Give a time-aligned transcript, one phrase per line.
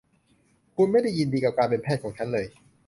[0.75, 2.45] คุณไม่ได้ยินดีกับการเป็นแพทย์ของฉันเลย